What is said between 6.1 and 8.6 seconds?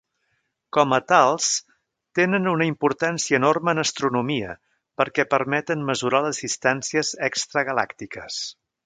les distàncies extragalàctiques.